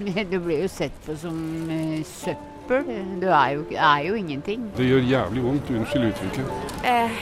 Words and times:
Du 0.30 0.38
blir 0.40 0.62
jo 0.64 0.68
sett 0.68 0.96
på 1.04 1.16
som 1.18 1.36
eh, 1.70 2.00
søppel. 2.06 2.86
Du 3.20 3.26
er 3.28 3.56
jo, 3.56 3.64
er 3.74 4.06
jo 4.06 4.14
ingenting. 4.16 4.70
Det 4.76 4.86
gjør 4.86 5.06
jævlig 5.10 5.44
vondt, 5.44 5.70
unnskyld 5.76 6.06
uttrykket. 6.10 6.74
Eh, 6.86 7.20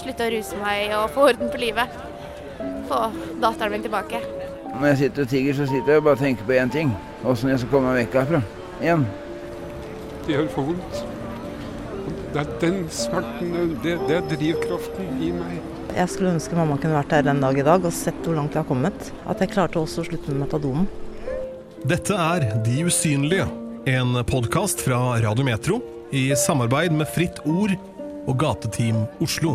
slutte 0.00 0.26
å 0.26 0.32
ruse 0.34 0.60
meg 0.62 0.94
og 0.98 1.08
få 1.14 1.28
orden 1.30 1.52
på 1.52 1.60
livet. 1.62 1.98
Få 2.88 3.08
datteren 3.42 3.76
min 3.76 3.86
tilbake. 3.86 4.22
Når 4.72 4.90
jeg 4.90 4.98
sitter 5.04 5.24
og 5.24 5.30
tigger, 5.32 5.54
så 5.58 5.68
sitter 5.68 5.94
jeg 5.94 6.02
og 6.02 6.08
bare 6.10 6.20
tenker 6.20 6.48
på 6.48 6.56
én 6.58 6.72
ting. 6.72 6.90
Åssen 7.28 7.52
jeg 7.52 7.62
skal 7.62 7.72
komme 7.72 7.92
meg 7.92 8.04
vekk 8.04 8.18
herfra. 8.22 8.42
Igjen. 8.82 9.06
Det 10.26 10.34
gjør 10.34 10.52
for 10.54 10.72
vondt. 10.72 11.04
Det 12.28 12.42
er 12.42 12.50
den 12.60 12.82
smerten, 12.92 13.54
det, 13.82 13.94
det 14.04 14.16
er 14.18 14.26
drivkraften 14.28 15.20
i 15.24 15.30
meg. 15.32 15.60
Jeg 15.96 16.12
skulle 16.12 16.34
ønske 16.36 16.58
mamma 16.58 16.76
kunne 16.76 16.98
vært 16.98 17.14
her 17.16 17.24
den 17.24 17.40
dag 17.40 17.56
i 17.56 17.64
dag 17.64 17.86
og 17.88 17.94
sett 17.96 18.18
hvor 18.26 18.36
langt 18.36 18.52
jeg 18.52 18.60
har 18.60 18.68
kommet. 18.68 19.12
At 19.24 19.40
jeg 19.40 19.54
klarte 19.54 19.80
også 19.80 20.04
å 20.04 20.08
slutte 20.10 20.34
med 20.34 20.44
metadonen. 20.44 20.90
Dette 21.86 22.10
er 22.10 22.42
De 22.66 22.80
usynlige, 22.88 23.44
en 23.86 24.16
podkast 24.26 24.80
fra 24.82 24.98
Radiometro 25.22 25.76
i 26.10 26.32
samarbeid 26.34 26.90
med 26.90 27.06
Fritt 27.14 27.36
Ord 27.46 27.70
og 28.26 28.34
Gateteam 28.40 29.04
Oslo. 29.22 29.52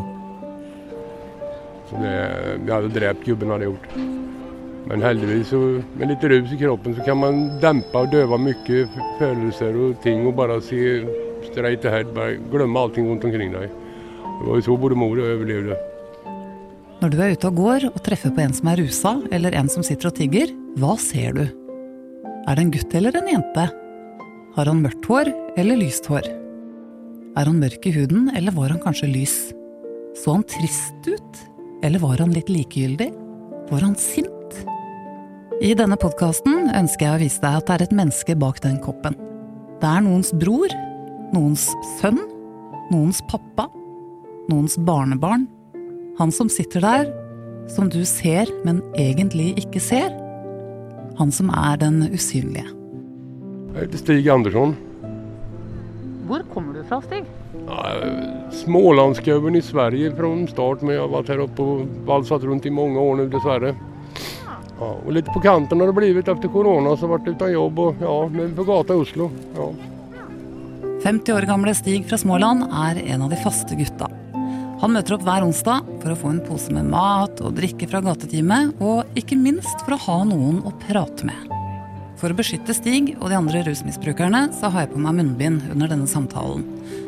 Det, 1.91 2.13
jeg 2.13 2.71
hadde 2.71 2.91
drept 2.95 3.25
gubben, 3.27 3.51
hadde 3.51 3.67
jeg 3.67 3.73
gjort. 3.73 3.97
Men 4.87 5.03
heldigvis, 5.03 5.51
så, 5.51 5.59
med 5.99 6.13
litt 6.13 6.23
rus 6.31 6.53
i 6.55 6.59
kroppen, 6.61 6.95
så 6.95 7.03
kan 7.03 7.19
man 7.19 7.41
dempe 7.63 8.05
og 8.05 8.13
døve 8.13 8.39
mye 8.39 8.85
følelser 9.19 9.75
og 9.75 9.97
ting 10.05 10.23
og 10.23 10.37
bare 10.39 10.61
si 10.63 10.79
straight 11.49 11.83
ahead. 11.89 12.13
Bare 12.15 12.37
glemme 12.53 12.85
allting 12.85 13.09
rundt 13.09 13.27
omkring 13.27 13.51
deg. 13.51 13.67
Det 13.67 14.47
var 14.47 14.61
jo 14.61 14.67
så 14.69 14.77
både 14.79 14.99
mor 14.99 15.19
og 15.19 15.27
overlevde. 15.27 15.75
Når 17.03 17.11
du 17.11 17.19
er 17.19 17.35
ute 17.35 17.51
og 17.51 17.59
går 17.59 17.89
og 17.91 17.99
treffer 18.05 18.31
på 18.31 18.45
en 18.45 18.55
som 18.55 18.71
er 18.71 18.79
rusa, 18.79 19.17
eller 19.35 19.59
en 19.59 19.67
som 19.67 19.83
sitter 19.83 20.07
og 20.07 20.15
tigger, 20.15 20.55
hva 20.79 20.95
ser 20.95 21.35
du? 21.35 21.43
Er 22.43 22.57
det 22.57 22.63
en 22.65 22.71
gutt 22.75 22.93
eller 22.97 23.15
en 23.15 23.27
jente? 23.31 23.63
Har 24.53 24.67
han 24.67 24.81
mørkt 24.83 25.05
hår 25.07 25.29
eller 25.55 25.79
lyst 25.79 26.09
hår? 26.11 26.25
Er 27.39 27.47
han 27.47 27.61
mørk 27.61 27.85
i 27.87 27.93
huden, 27.95 28.27
eller 28.35 28.51
var 28.51 28.73
han 28.73 28.81
kanskje 28.83 29.07
lys? 29.07 29.35
Så 30.19 30.35
han 30.35 30.43
trist 30.51 31.07
ut, 31.07 31.39
eller 31.81 32.03
var 32.03 32.19
han 32.19 32.33
litt 32.35 32.51
likegyldig? 32.51 33.07
Var 33.71 33.85
han 33.85 33.95
sint? 33.95 34.57
I 35.63 35.71
denne 35.79 35.95
podkasten 35.95 36.67
ønsker 36.75 37.07
jeg 37.07 37.15
å 37.15 37.21
vise 37.21 37.39
deg 37.45 37.61
at 37.61 37.69
det 37.69 37.77
er 37.77 37.85
et 37.85 37.95
menneske 37.95 38.35
bak 38.35 38.59
den 38.65 38.75
koppen. 38.83 39.15
Det 39.79 39.87
er 39.87 40.03
noens 40.03 40.33
bror, 40.35 40.75
noens 41.31 41.69
sønn, 42.01 42.19
noens 42.91 43.23
pappa, 43.31 43.69
noens 44.51 44.75
barnebarn. 44.83 45.47
Han 46.19 46.35
som 46.35 46.51
sitter 46.51 46.83
der, 46.83 47.07
som 47.71 47.87
du 47.87 48.01
ser, 48.03 48.51
men 48.67 48.83
egentlig 48.99 49.53
ikke 49.63 49.79
ser. 49.79 50.11
Han 51.19 51.31
som 51.31 51.51
er 51.53 51.77
den 51.81 52.01
usynlige. 52.09 52.65
Jeg 53.73 53.87
heter 53.87 54.01
Stig 54.01 54.29
Andersson. 54.29 54.75
Hvor 56.27 56.43
kommer 56.53 56.73
du 56.77 56.83
fra, 56.87 57.01
Stig? 57.03 57.25
Ja, 57.67 57.93
Smålandsgubben 58.63 59.55
i 59.55 59.61
Sverige 59.61 60.13
fra 60.17 60.31
start, 60.49 60.81
men 60.81 60.95
jeg 60.95 61.03
har 61.03 61.11
vært 61.11 61.31
her 61.33 61.43
oppe 61.43 61.65
og 61.65 61.97
valset 62.07 62.45
rundt 62.47 62.65
i 62.65 62.73
mange 62.73 62.99
år 62.99 63.19
nå, 63.19 63.27
dessverre. 63.33 63.73
Ja, 64.79 64.89
og 64.89 65.11
litt 65.13 65.29
på 65.29 65.41
kanten 65.43 65.79
har 65.79 65.91
det 65.91 65.97
blitt 65.97 66.27
etter 66.27 66.51
korona, 66.51 66.95
så 66.97 67.09
ble 67.11 67.21
det 67.23 67.35
uten 67.37 67.53
jobb 67.53 67.79
og 67.79 68.01
ja, 68.03 68.15
men 68.33 68.55
på 68.57 68.65
gata 68.67 68.97
i 68.97 69.03
Oslo. 69.03 69.29
Ja. 69.57 69.69
50 71.03 71.35
år 71.35 71.47
gamle 71.47 71.75
Stig 71.75 72.07
fra 72.09 72.17
Småland 72.17 72.65
er 72.71 73.03
en 73.03 73.25
av 73.25 73.33
de 73.33 73.39
faste 73.43 73.77
gutta. 73.77 74.09
Han 74.83 74.91
møter 74.91 75.15
opp 75.15 75.21
hver 75.23 75.45
onsdag 75.45 75.85
for 76.01 76.11
å 76.11 76.17
få 76.19 76.29
en 76.33 76.41
pose 76.43 76.73
med 76.75 76.89
mat 76.91 77.39
og 77.39 77.53
drikke 77.55 77.87
fra 77.87 78.01
gateteamet, 78.03 78.73
og 78.83 79.15
ikke 79.15 79.37
minst 79.39 79.79
for 79.85 79.95
å 79.95 80.03
ha 80.09 80.15
noen 80.27 80.57
å 80.67 80.73
prate 80.81 81.23
med. 81.23 81.53
For 82.19 82.33
å 82.33 82.35
beskytte 82.35 82.75
Stig 82.75 83.13
og 83.13 83.29
de 83.31 83.37
andre 83.37 83.61
rusmisbrukerne, 83.63 84.49
så 84.51 84.67
har 84.73 84.83
jeg 84.83 84.91
på 84.91 84.99
meg 85.05 85.15
munnbind 85.21 85.69
under 85.71 85.87
denne 85.87 86.07
samtalen. 86.11 86.65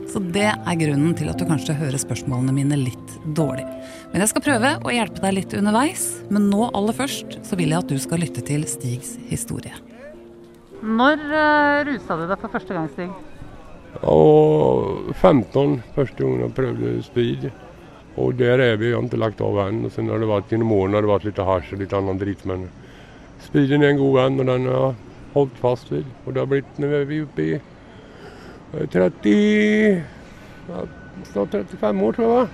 Så 0.08 0.22
det 0.24 0.48
er 0.54 0.80
grunnen 0.80 1.18
til 1.20 1.28
at 1.28 1.36
du 1.36 1.44
kanskje 1.50 1.76
hører 1.76 2.00
spørsmålene 2.00 2.56
mine 2.56 2.80
litt 2.80 3.18
dårlig. 3.36 3.68
Men 4.14 4.24
jeg 4.24 4.32
skal 4.32 4.46
prøve 4.48 4.72
å 4.80 4.96
hjelpe 4.96 5.26
deg 5.26 5.36
litt 5.42 5.58
underveis, 5.60 6.08
men 6.32 6.48
nå 6.48 6.70
aller 6.72 6.96
først 6.96 7.42
så 7.44 7.60
vil 7.60 7.76
jeg 7.76 7.84
at 7.84 7.92
du 7.92 8.00
skal 8.00 8.24
lytte 8.24 8.46
til 8.48 8.64
Stigs 8.72 9.18
historie. 9.28 9.76
Når 10.80 11.28
uh, 11.28 11.84
rusa 11.92 12.22
du 12.22 12.24
deg 12.24 12.40
for 12.40 12.56
første 12.56 12.80
gang, 12.80 12.88
Stig? 12.96 13.12
Og 14.08 15.12
15 15.20 15.82
første 15.96 16.24
gangen 16.24 16.48
jeg 16.48 16.56
prøvde 16.56 16.98
speed. 17.04 17.48
Og 18.16 18.36
der 18.40 18.62
er 18.64 18.78
vi, 18.80 18.94
lagt 19.20 19.42
av 19.44 19.58
og 19.60 19.92
så 19.92 20.04
har 20.08 20.22
det 20.22 20.30
vært 20.30 20.52
gjennom 20.52 20.72
årene 20.72 20.96
har 20.96 21.04
det 21.04 21.12
vært 21.12 21.26
litt 21.28 21.42
hasj 21.50 21.74
og 21.76 21.82
litt 21.82 21.94
annen 21.94 22.20
dritt. 22.20 22.46
Men 22.48 22.70
speeden 23.44 23.84
er 23.84 23.92
en 23.92 24.00
god 24.00 24.14
venn, 24.16 24.40
og 24.40 24.48
den 24.48 24.68
har 24.70 24.78
jeg 24.80 24.96
holdt 25.34 25.58
fast 25.60 25.92
ved. 25.92 26.06
Og 26.24 26.34
det 26.34 26.44
har 26.44 26.52
blitt, 26.52 26.78
nå 26.80 26.92
er 26.96 27.10
vi 27.10 27.22
oppe 27.26 27.46
i 27.46 27.56
30 28.92 29.36
ja, 30.70 30.86
Snart 31.32 31.54
35 31.56 32.04
år, 32.04 32.16
tror 32.16 32.34
jeg. 32.36 32.48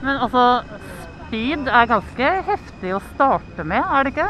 Men 0.00 0.20
altså, 0.22 0.44
speed 1.26 1.66
er 1.68 1.90
ganske 1.90 2.30
heftig 2.46 2.94
å 2.94 3.00
starte 3.12 3.66
med, 3.66 3.82
er 3.82 4.06
det 4.06 4.14
ikke? 4.14 4.28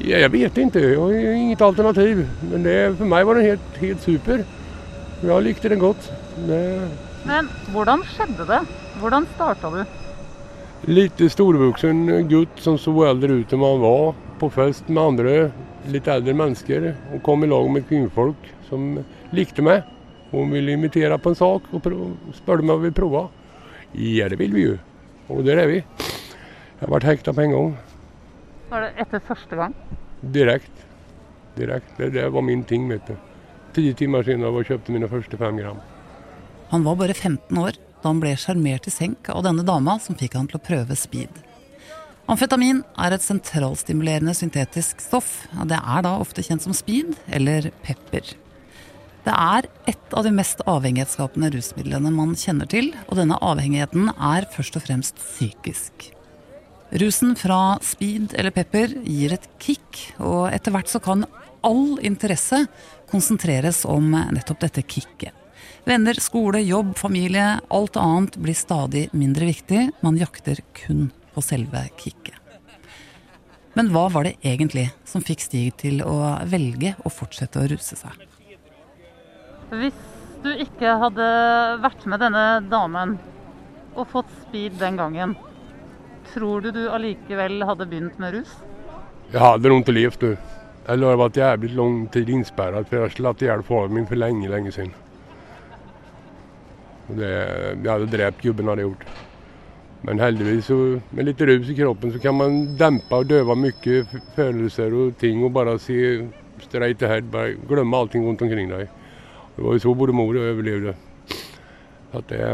Ja, 0.00 0.20
jeg 0.22 0.32
vet 0.32 0.58
ikke, 0.58 0.82
har 0.96 1.14
inget 1.34 1.62
alternativ. 1.64 2.24
Men 2.50 2.66
det, 2.66 2.76
for 2.98 3.10
meg 3.10 3.26
var 3.26 3.38
den 3.38 3.50
helt, 3.50 3.78
helt 3.82 4.04
super. 4.04 4.44
Jeg 5.20 5.44
likte 5.44 5.72
den 5.72 5.82
godt. 5.82 6.10
Det... 6.48 6.60
Men 7.28 7.50
hvordan 7.74 8.06
skjedde 8.08 8.46
det? 8.48 8.60
Hvordan 8.98 9.26
starta 9.34 9.70
du? 9.70 9.82
Litt 10.90 11.20
storvoksen 11.32 12.08
gutt 12.28 12.60
som 12.64 12.78
så 12.80 12.92
eldre 13.06 13.42
ut 13.42 13.52
enn 13.52 13.62
han 13.62 13.82
var, 13.82 14.14
på 14.40 14.48
fest 14.50 14.88
med 14.88 15.02
andre 15.02 15.34
litt 15.92 16.08
eldre 16.10 16.34
mennesker. 16.36 16.90
Og 17.14 17.22
kom 17.26 17.44
i 17.44 17.50
lag 17.50 17.68
med 17.70 17.86
kvinnfolk 17.88 18.48
som 18.68 18.96
likte 19.36 19.62
meg. 19.64 19.84
Hun 20.30 20.50
ville 20.54 20.74
invitere 20.74 21.18
på 21.18 21.32
en 21.32 21.38
sak 21.38 21.68
og 21.74 21.86
spørre 22.36 22.64
meg 22.64 22.74
om 22.74 22.76
jeg 22.76 22.84
ville 22.86 22.98
prøve. 22.98 23.24
Ja, 23.94 24.28
det 24.30 24.38
vil 24.40 24.54
vi 24.54 24.66
jo. 24.68 24.76
Og 25.30 25.44
der 25.46 25.62
er 25.62 25.70
vi. 25.70 25.80
Jeg 25.80 26.86
har 26.86 26.94
vært 26.96 27.08
hekta 27.10 27.34
på 27.36 27.44
en 27.44 27.54
gang. 27.54 27.74
Var 28.70 28.86
det 28.86 28.90
etter 29.04 29.22
første 29.26 29.58
gang? 29.58 29.74
Direkte. 30.34 30.86
Direkt. 31.58 31.92
Det, 31.98 32.12
det 32.14 32.26
var 32.32 32.46
min 32.46 32.64
ting. 32.64 32.88
vet 32.88 33.06
du. 33.06 33.14
Ti 33.74 33.92
timer 33.94 34.26
siden 34.26 34.46
jeg 34.46 34.66
kjøpte 34.70 34.94
mine 34.94 35.10
første 35.10 35.38
fem 35.38 35.58
gram. 35.60 35.78
Han 36.70 36.86
var 36.86 36.98
bare 36.98 37.14
15 37.14 37.58
år 37.58 37.78
da 38.00 38.10
han 38.10 38.20
ble 38.22 38.34
sjarmert 38.38 38.88
i 38.88 38.92
senk 38.94 39.30
av 39.32 39.44
denne 39.46 39.64
dama 39.66 39.98
som 40.02 40.18
fikk 40.18 40.36
han 40.38 40.48
til 40.50 40.60
å 40.60 40.64
prøve 40.64 40.96
speed. 40.98 41.30
Amfetamin 42.30 42.84
er 43.00 43.16
et 43.16 43.24
sentralstimulerende 43.24 44.34
syntetisk 44.38 45.00
stoff. 45.02 45.48
Det 45.66 45.78
er 45.78 46.04
da 46.06 46.14
ofte 46.22 46.44
kjent 46.46 46.62
som 46.62 46.76
speed 46.76 47.16
eller 47.26 47.72
pepper. 47.82 48.36
Det 49.24 49.34
er 49.34 49.66
et 49.90 50.14
av 50.16 50.24
de 50.24 50.32
mest 50.32 50.62
avhengighetsskapende 50.70 51.50
rusmidlene 51.56 52.12
man 52.14 52.36
kjenner 52.38 52.70
til, 52.70 52.92
og 53.08 53.18
denne 53.18 53.36
avhengigheten 53.44 54.12
er 54.14 54.46
først 54.54 54.78
og 54.78 54.86
fremst 54.86 55.18
psykisk. 55.20 56.06
Rusen 57.02 57.36
fra 57.38 57.76
speed 57.84 58.32
eller 58.38 58.54
pepper 58.54 58.94
gir 59.04 59.34
et 59.36 59.50
kick, 59.62 60.06
og 60.18 60.48
etter 60.54 60.74
hvert 60.74 60.90
så 60.90 61.02
kan 61.02 61.26
all 61.66 61.98
interesse 62.06 62.64
konsentreres 63.10 63.84
om 63.90 64.14
nettopp 64.14 64.64
dette 64.64 64.86
kicket. 64.86 65.34
Venner, 65.84 66.14
skole, 66.20 66.60
jobb, 66.60 66.92
familie, 66.98 67.60
alt 67.68 67.96
annet 67.96 68.36
blir 68.36 68.54
stadig 68.54 69.08
mindre 69.16 69.48
viktig. 69.48 69.90
Man 70.00 70.18
jakter 70.20 70.60
kun 70.76 71.08
på 71.34 71.42
selve 71.44 71.86
kicket. 71.96 72.36
Men 73.78 73.88
hva 73.94 74.08
var 74.12 74.26
det 74.26 74.36
egentlig 74.42 74.88
som 75.08 75.22
fikk 75.24 75.44
Stig 75.44 75.76
til 75.80 76.02
å 76.04 76.16
velge 76.50 76.96
å 77.06 77.12
fortsette 77.12 77.62
å 77.62 77.68
ruse 77.70 77.96
seg? 77.96 78.26
Hvis 79.70 79.98
du 80.44 80.50
ikke 80.52 80.96
hadde 81.00 81.26
vært 81.80 82.06
med 82.10 82.20
denne 82.24 82.44
damen 82.66 83.14
og 83.94 84.08
fått 84.10 84.30
speed 84.42 84.76
den 84.80 84.98
gangen, 84.98 85.36
tror 86.32 86.64
du 86.64 86.72
du 86.74 86.82
allikevel 86.90 87.62
hadde 87.66 87.86
begynt 87.88 88.18
med 88.20 88.40
rus? 88.40 88.56
Jeg 89.30 89.40
hadde 89.40 89.70
nok 89.70 89.86
ikke 89.86 89.94
levd, 89.96 90.24
du. 90.24 90.56
Eller 90.90 91.12
har 91.12 91.20
vært 91.20 91.38
jævlig 91.38 91.70
lang 91.78 92.00
tid 92.10 92.32
innsperret, 92.34 92.88
for 92.88 92.98
jeg 92.98 93.06
har 93.06 93.14
slått 93.14 93.44
i 93.44 93.48
hjel 93.48 93.62
faren 93.66 93.94
min 93.94 94.08
for 94.10 94.18
lenge, 94.18 94.50
lenge 94.50 94.74
siden. 94.74 94.92
Det, 97.16 97.32
jeg 97.82 97.90
hadde 97.90 98.10
drept 98.12 98.42
gubben, 98.44 98.70
hadde 98.70 98.86
gjort. 98.86 99.04
Men 100.02 100.20
heldigvis, 100.22 100.64
så, 100.70 100.76
med 101.12 101.28
litt 101.28 101.42
rus 101.44 101.68
i 101.68 101.76
kroppen, 101.76 102.12
så 102.12 102.20
kan 102.22 102.36
man 102.38 102.60
dempe 102.80 103.18
og 103.20 103.28
døve 103.28 103.56
mye 103.58 104.04
følelser 104.36 104.94
og 104.96 105.16
ting 105.20 105.42
og 105.44 105.52
bare 105.52 105.76
si 105.82 105.98
straight 106.64 107.02
ahead. 107.04 107.28
Bare 107.32 107.58
glemme 107.68 107.96
allting 107.96 108.24
rundt 108.24 108.42
omkring 108.42 108.70
deg. 108.72 108.88
Det 109.56 109.64
var 109.64 109.76
jo 109.76 109.84
så 109.84 109.94
både 109.94 110.16
mor 110.16 110.36
og 110.36 110.46
overlevde. 110.54 110.94
At 112.16 112.32
det, 112.32 112.46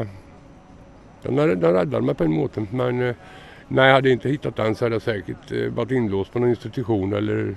den, 1.22 1.38
den 1.38 1.76
reddet 1.78 2.04
meg 2.04 2.18
på 2.18 2.26
en 2.26 2.34
måte. 2.34 2.66
Men 2.72 3.02
nei, 3.04 3.90
hadde 3.92 4.10
jeg 4.10 4.18
ikke 4.20 4.34
hittat 4.34 4.58
den, 4.58 4.74
så 4.74 4.88
hadde 4.88 4.98
jeg 4.98 5.06
sikkert 5.06 5.54
vært 5.78 5.94
innlåst 5.94 6.34
på 6.34 6.42
noen 6.42 6.56
institusjon 6.56 7.14
eller 7.14 7.54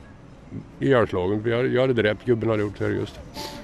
ihjälslagen. 0.80 1.42
For 1.42 1.56
jeg, 1.56 1.74
hadde 1.80 1.98
drept 1.98 2.30
gubben, 2.30 2.54
hadde 2.54 2.62
jeg 2.62 2.70
gjort 2.70 2.86
seriøst. 2.86 3.58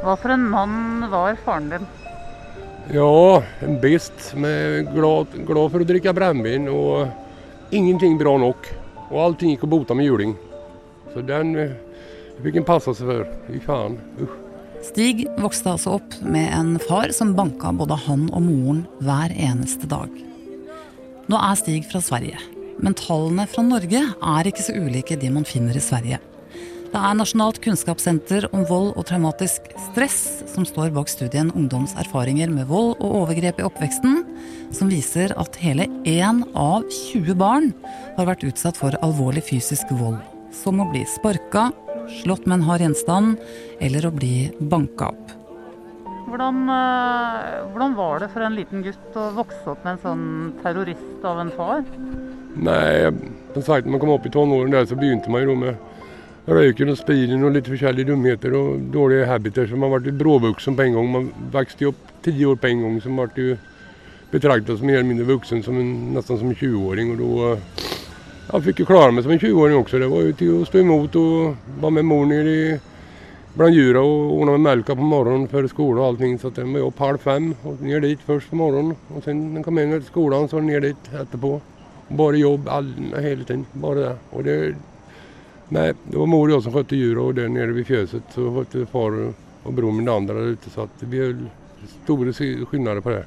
Hva 0.00 0.16
for 0.16 0.32
en 0.32 0.46
mann 0.48 1.08
var 1.12 1.36
faren 1.44 1.68
din? 1.72 1.88
Ja, 2.92 3.42
en 3.60 3.80
best. 3.80 4.32
Med 4.34 4.88
glad, 4.94 5.34
glad 5.46 5.72
for 5.72 5.82
å 5.82 5.88
drikke 5.88 6.14
brennevin 6.16 6.70
og 6.72 7.74
ingenting 7.74 8.16
bra 8.20 8.32
nok. 8.40 8.70
Og 9.10 9.18
allting 9.24 9.52
gikk 9.52 9.66
å 9.66 9.72
bote 9.74 9.96
med 9.98 10.08
juling. 10.08 10.36
Så 11.12 11.24
den 11.26 11.52
eh, 11.58 11.74
fikk 12.40 12.60
en 12.60 12.68
passe 12.68 12.94
seg 12.96 13.10
for. 13.10 13.28
Fy 13.48 13.60
faen. 13.66 13.98
Usch. 14.22 14.38
Stig 14.80 15.26
vokste 15.36 15.74
altså 15.74 15.98
opp 15.98 16.14
med 16.24 16.48
en 16.56 16.78
far 16.80 17.12
som 17.12 17.34
banka 17.36 17.68
både 17.76 17.98
han 18.06 18.30
og 18.32 18.40
moren 18.46 18.86
hver 19.04 19.34
eneste 19.36 19.84
dag. 19.90 20.08
Nå 21.28 21.36
er 21.36 21.58
Stig 21.60 21.84
fra 21.90 22.00
Sverige, 22.00 22.40
men 22.80 22.96
tallene 22.96 23.44
fra 23.50 23.66
Norge 23.66 24.00
er 24.00 24.48
ikke 24.48 24.64
så 24.64 24.78
ulike 24.80 25.20
de 25.20 25.28
man 25.34 25.44
finner 25.44 25.76
i 25.76 25.84
Sverige. 25.84 26.22
Det 26.90 26.98
er 26.98 27.14
Nasjonalt 27.14 27.60
kunnskapssenter 27.62 28.48
om 28.50 28.64
vold 28.66 28.96
og 28.98 29.04
traumatisk 29.06 29.68
stress 29.84 30.40
som 30.50 30.64
står 30.66 30.88
bak 30.96 31.06
studien 31.06 31.52
Ungdoms 31.54 31.92
erfaringer 32.02 32.50
med 32.50 32.66
vold 32.66 32.96
og 32.96 33.12
overgrep 33.20 33.60
i 33.60 33.66
oppveksten, 33.68 34.24
som 34.74 34.90
viser 34.90 35.30
at 35.38 35.54
hele 35.62 35.86
én 36.02 36.40
av 36.58 36.82
20 36.90 37.36
barn 37.38 37.68
har 38.16 38.26
vært 38.26 38.42
utsatt 38.48 38.80
for 38.80 38.98
alvorlig 39.06 39.44
fysisk 39.46 39.92
vold. 40.00 40.18
Som 40.50 40.82
å 40.82 40.88
bli 40.90 41.04
sparka, 41.06 41.68
slått 42.24 42.48
med 42.50 42.58
en 42.58 42.66
hard 42.66 42.82
gjenstand 42.82 43.38
eller 43.78 44.08
å 44.08 44.12
bli 44.16 44.50
banka 44.58 45.12
opp. 45.12 45.36
Hvordan, 46.26 46.58
eh, 46.74 47.70
hvordan 47.70 47.94
var 47.94 48.18
det 48.18 48.32
for 48.34 48.42
en 48.42 48.58
liten 48.58 48.82
gutt 48.82 49.14
å 49.14 49.30
vokse 49.38 49.62
opp 49.70 49.86
med 49.86 49.94
en 49.94 50.02
sånn 50.02 50.26
terrorist 50.64 51.22
av 51.22 51.38
en 51.38 51.54
far? 51.54 51.86
Nei, 52.58 53.14
som 53.54 53.62
sagt, 53.62 53.86
når 53.86 53.94
man 53.94 54.00
kom 54.02 54.14
opp 54.18 54.26
i 54.26 54.34
tolvårene 54.34 54.74
der, 54.74 54.90
så 54.90 54.98
begynte 54.98 55.30
man 55.30 55.46
jo 55.46 55.54
med 55.54 55.78
røyken 56.50 56.90
og 56.90 56.98
speeden 56.98 57.44
og 57.46 57.54
litt 57.54 57.68
forskjellige 57.70 58.10
dumheter 58.10 58.54
og 58.58 58.90
dårlige 58.94 59.28
habiter. 59.30 59.68
Så 59.68 59.78
man 59.78 59.92
ble 59.94 60.14
bråvoksen 60.18 60.76
på 60.76 60.86
en 60.86 60.96
gang. 60.98 61.10
Man 61.14 61.28
vokste 61.54 61.86
jo 61.86 61.94
opp 61.94 62.10
ti 62.24 62.34
år 62.44 62.58
på 62.60 62.70
en 62.70 62.84
gang, 62.84 62.98
så 63.02 63.12
man 63.12 63.30
ble 63.34 63.56
betraktet 64.30 64.78
som 64.78 64.86
mer 64.86 65.00
eller 65.00 65.08
mindre 65.10 65.28
voksen, 65.30 65.62
som 65.66 65.78
en, 65.78 65.90
nesten 66.14 66.38
som 66.38 66.50
en 66.50 66.58
20-åring. 66.58 67.14
Og 67.14 67.22
da 67.22 67.50
jeg 68.50 68.66
fikk 68.66 68.82
jo 68.82 68.90
klare 68.90 69.14
meg 69.14 69.26
som 69.26 69.34
en 69.34 69.42
20-åring 69.42 69.78
også. 69.78 70.02
Det 70.02 70.10
var 70.10 70.26
jo 70.26 70.36
til 70.38 70.54
å 70.58 70.68
stå 70.68 70.82
imot 70.82 71.18
og 71.20 71.74
være 71.82 71.96
med 71.98 72.08
mor 72.10 72.28
ned 72.30 72.50
i 72.50 72.60
blant 73.50 73.74
dyra 73.74 74.02
og 74.06 74.36
ordne 74.36 74.54
med 74.56 74.66
melka 74.66 74.94
på 74.94 75.06
morgenen 75.06 75.48
før 75.50 75.66
skole 75.70 76.02
og 76.02 76.12
allting. 76.12 76.38
Så 76.38 76.52
den 76.54 76.74
var 76.74 76.86
opp 76.88 77.02
halv 77.02 77.22
fem 77.22 77.52
og 77.66 77.82
ned 77.82 78.06
dit 78.06 78.22
først 78.26 78.50
på 78.50 78.58
morgenen. 78.58 78.98
Og 79.14 79.22
når 79.26 79.60
jeg 79.60 79.66
kom 79.66 79.82
inn 79.82 79.96
til 79.98 80.06
skolen, 80.08 80.50
så 80.50 80.62
ned 80.62 80.86
dit 80.86 81.12
etterpå. 81.14 81.56
Bare 82.18 82.42
jobb 82.42 82.70
all, 82.70 82.88
hele 83.22 83.46
tiden. 83.46 83.66
Bare 83.78 84.00
det. 84.00 84.14
Og 84.34 84.46
det 84.46 84.56
Nei, 85.70 85.92
det 85.94 86.18
var 86.18 86.26
mor 86.26 86.48
og 86.48 86.56
jeg 86.56 86.64
som 86.64 86.74
skjøtte 86.74 86.96
dyra, 86.98 87.22
og 87.22 87.36
der 87.38 87.50
nede 87.52 87.74
ved 87.76 87.86
fjøset 87.86 88.34
så 88.34 88.48
skjøtte 88.50 88.88
far 88.90 89.14
og 89.20 89.74
broren 89.76 90.00
min 90.00 90.08
det 90.08 90.14
andre 90.16 90.34
der 90.34 90.56
ute. 90.56 90.72
Så 90.72 90.86
at 90.88 90.96
det 90.98 91.10
blir 91.12 91.36
store 92.00 92.34
forskjeller 92.34 93.02
på 93.04 93.14
det. 93.14 93.22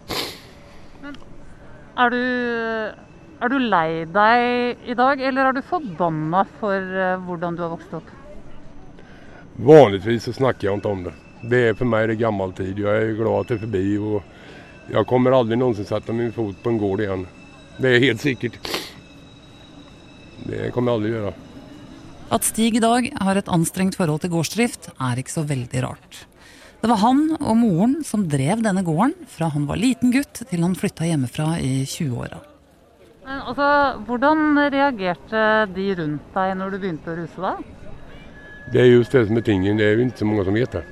Er 1.94 2.10
du, 2.10 2.20
er 3.46 3.54
du 3.54 3.58
lei 3.62 4.04
deg 4.10 4.90
i 4.90 4.98
dag, 4.98 5.22
eller 5.22 5.50
er 5.50 5.56
du 5.56 5.62
forbanna 5.62 6.42
for 6.60 6.74
eh, 6.74 7.22
hvordan 7.22 7.56
du 7.56 7.64
har 7.64 7.72
vokst 7.76 7.94
opp? 8.00 8.12
Vanligvis 9.64 10.26
så 10.28 10.34
snakker 10.34 10.68
jeg 10.68 10.82
ikke 10.82 10.92
om 10.92 11.06
det. 11.06 11.14
Det 11.48 11.62
er 11.70 11.78
for 11.78 11.88
meg 11.88 12.10
det 12.10 12.18
gammel 12.20 12.52
tid. 12.58 12.82
Jeg 12.82 13.12
er 13.12 13.16
glad 13.20 13.44
at 13.44 13.54
det 13.54 13.60
er 13.60 13.64
forbi. 13.68 13.86
og 13.98 14.92
Jeg 14.92 15.08
kommer 15.08 15.38
aldri 15.38 15.60
noensinne 15.60 15.88
sette 15.88 16.16
min 16.18 16.34
fot 16.34 16.60
på 16.64 16.74
en 16.74 16.82
gård 16.82 17.06
igjen. 17.06 17.28
Det 17.78 17.94
er 17.94 18.06
helt 18.08 18.24
sikkert. 18.26 18.60
Det 20.44 20.72
kommer 20.74 20.92
jeg 20.92 21.00
aldri 21.00 21.14
gjøre. 21.14 21.36
At 22.34 22.48
Stig 22.48 22.80
i 22.80 22.82
dag 22.82 23.12
har 23.22 23.38
et 23.38 23.50
anstrengt 23.52 23.94
forhold 23.94 24.24
til 24.24 24.32
gårdsdrift, 24.34 24.88
er 24.98 25.20
ikke 25.22 25.34
så 25.36 25.44
veldig 25.46 25.84
rart. 25.86 26.24
Det 26.82 26.90
var 26.90 26.98
han 27.04 27.20
og 27.38 27.54
moren 27.60 28.00
som 28.04 28.24
drev 28.28 28.64
denne 28.66 28.82
gården 28.84 29.14
fra 29.30 29.52
han 29.54 29.68
var 29.70 29.78
liten 29.78 30.10
gutt 30.12 30.42
til 30.50 30.66
han 30.66 30.74
flytta 30.74 31.06
hjemmefra 31.06 31.60
i 31.62 31.84
20-åra. 31.86 32.40
Altså, 33.24 33.68
hvordan 34.08 34.58
reagerte 34.74 35.44
de 35.76 35.86
rundt 36.00 36.34
deg 36.34 36.56
når 36.58 36.74
du 36.74 36.80
begynte 36.82 37.14
å 37.14 37.20
ruse 37.22 37.46
deg? 37.46 37.70
Det 38.74 38.82
er 38.82 38.90
just 38.90 39.14
det 39.14 39.28
som 39.30 39.38
er 39.38 39.46
tingen. 39.46 39.78
Det 39.78 39.86
er 39.86 39.94
jo 39.94 40.08
ikke 40.08 40.24
så 40.24 40.32
mange 40.32 40.48
som 40.50 40.58
vet 40.58 40.80
det. 40.80 40.84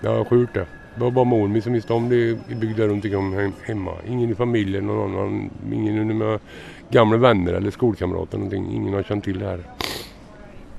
Det 0.00 0.08
er 0.08 0.26
skjult 0.32 0.56
det. 0.56 0.66
Det 0.96 1.04
var 1.04 1.14
bare 1.20 1.32
moren 1.34 1.52
min 1.52 1.68
som 1.68 1.76
visste 1.76 1.92
om 1.92 2.08
det 2.08 2.22
i 2.32 2.56
bygda 2.64 2.88
rundt 2.88 3.12
omkring 3.12 3.52
hjemme. 3.68 4.00
Ingen 4.08 4.32
i 4.32 4.40
familien, 4.40 4.88
noen, 4.88 5.20
annen, 5.20 5.46
ingen 5.68 6.00
under 6.06 6.20
med 6.24 6.50
gamle 6.92 7.20
venner 7.20 7.60
eller 7.60 7.76
skolekamerater. 7.76 8.48
Ingen 8.56 8.96
har 8.96 9.04
kjent 9.04 9.28
til 9.28 9.40
det 9.40 9.52
her. 9.52 9.81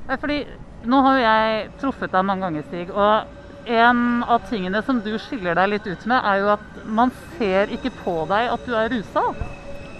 Fordi 0.07 0.44
nå 0.89 1.00
har 1.05 1.17
jo 1.17 1.23
jeg 1.23 1.71
truffet 1.81 2.11
deg 2.11 2.27
mange 2.27 2.47
ganger, 2.47 2.67
Stig. 2.67 2.91
Og 2.91 3.73
en 3.79 4.23
av 4.27 4.44
tingene 4.50 4.81
som 4.83 5.00
du 5.03 5.13
skiller 5.21 5.55
deg 5.55 5.71
litt 5.71 5.88
ut 5.88 6.07
med, 6.09 6.19
er 6.19 6.41
jo 6.41 6.53
at 6.57 6.79
man 6.83 7.13
ser 7.38 7.71
ikke 7.71 7.94
på 8.03 8.15
deg 8.31 8.51
at 8.51 8.65
du 8.67 8.75
er 8.75 8.91
rusa. 8.91 9.23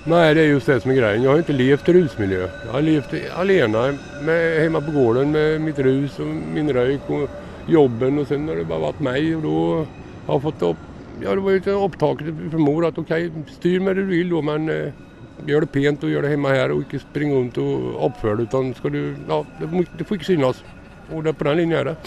Nei, 0.03 0.33
det 0.35 0.44
er 0.44 0.50
just 0.51 0.67
det 0.67 0.81
som 0.83 0.91
er 0.91 1.00
greien. 1.00 1.23
Jeg 1.23 1.31
har 1.31 1.44
ikke 1.45 1.55
levd 1.55 1.91
rusmiljø. 1.95 2.41
Jeg 2.44 2.71
har 2.73 2.83
levd 2.83 3.13
alene 3.39 3.83
med, 4.27 4.41
hjemme 4.59 4.81
på 4.83 4.95
gården 4.97 5.31
med 5.31 5.61
mitt 5.63 5.79
rus 5.79 6.17
og 6.19 6.33
min 6.57 6.71
røyk 6.75 7.07
og 7.07 7.71
jobben. 7.71 8.19
Og 8.19 8.27
så 8.27 8.35
har 8.35 8.59
det 8.59 8.67
bare 8.67 8.89
vært 8.89 9.05
meg. 9.07 9.29
Og 9.38 9.45
da 9.47 9.61
har 10.27 10.35
jeg 10.35 10.45
fått 10.50 10.67
opp 10.73 10.89
ja, 11.21 11.31
det 11.38 11.44
var 11.45 11.55
jo 11.55 11.79
opptaket 11.85 12.39
fra 12.51 12.59
mor 12.59 12.88
at 12.88 12.97
OK, 13.00 13.11
styr 13.53 13.83
med 13.85 13.95
det 13.95 14.07
du 14.07 14.11
vil, 14.11 14.31
men 14.44 14.65
eh, 14.71 14.95
gjør 15.48 15.66
det 15.66 15.72
pent 15.74 16.04
og 16.06 16.12
gjør 16.12 16.25
det 16.25 16.34
hjemme 16.34 16.54
her. 16.54 16.74
Og 16.74 16.86
ikke 16.86 17.01
springe 17.04 17.38
rundt 17.38 17.60
og 17.62 17.98
oppføre 18.10 18.44
det. 18.44 18.63
Skal 18.78 18.95
du, 18.95 19.01
ja, 19.30 19.42
det, 19.60 19.72
må, 19.72 19.84
det 19.98 20.07
får 20.07 20.19
ikke 20.19 20.31
synes. 20.34 20.63
Og 21.12 21.24
det 21.24 21.34
er 21.34 21.40
på 21.40 21.50
den 21.50 21.62
linja 21.63 21.81
er 21.81 21.92
det. 21.92 21.98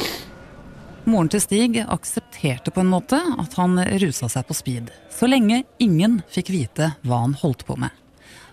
Moren 1.07 1.29
til 1.31 1.39
Stig 1.39 1.77
aksepterte 1.85 2.73
på 2.75 2.83
en 2.83 2.91
måte 2.91 3.21
at 3.39 3.53
han 3.61 3.79
rusa 4.03 4.27
seg 4.33 4.49
på 4.49 4.57
speed, 4.59 4.89
så 5.15 5.29
lenge 5.31 5.61
ingen 5.79 6.17
fikk 6.35 6.51
vite 6.51 6.89
hva 7.07 7.21
han 7.23 7.37
holdt 7.39 7.63
på 7.69 7.77
med. 7.79 7.95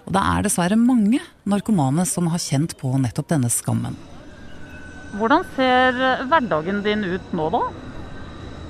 Og 0.06 0.14
det 0.14 0.22
er 0.22 0.46
dessverre 0.46 0.78
mange 0.78 1.18
narkomane 1.50 2.06
som 2.06 2.28
har 2.30 2.42
kjent 2.44 2.76
på 2.78 2.92
nettopp 3.02 3.32
denne 3.32 3.50
skammen. 3.50 3.98
Hvordan 5.18 5.48
ser 5.56 5.98
hverdagen 6.30 6.84
din 6.86 7.08
ut 7.16 7.34
nå, 7.34 7.50
da? 7.54 7.64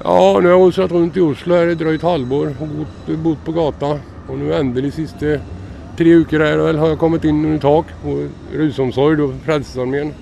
Ja, 0.03 0.15
nå 0.15 0.39
har 0.39 0.49
jeg 0.49 0.61
ruslet 0.61 0.95
rundt 0.95 1.19
i 1.19 1.25
Oslo 1.25 1.59
her 1.59 1.73
i 1.73 1.77
drøyt 1.79 2.07
halvår 2.07 2.55
og 2.63 2.79
bodd 3.23 3.43
på 3.43 3.55
gata. 3.55 3.93
Og 4.29 4.39
nå 4.39 4.53
endelig 4.55 4.93
siste 4.95 5.37
tre 5.97 6.15
uker 6.23 6.41
her 6.41 6.57
vel, 6.57 6.79
har 6.81 6.93
jeg 6.93 6.99
kommet 7.01 7.25
inn 7.29 7.43
under 7.45 7.61
tak 7.61 7.91
på 8.01 8.17
rusomsorg 8.53 9.21
og 9.21 9.35
Frelsesarmeen. 9.45 10.13